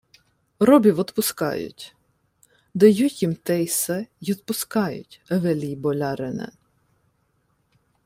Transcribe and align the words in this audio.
—Робів 0.59 0.99
одпускають. 0.99 1.95
Дають 2.73 3.21
їм 3.21 3.35
те-се 3.35 4.07
й 4.21 4.31
одпускають, 4.31 5.21
велій 5.29 5.75
болярине. 5.75 6.51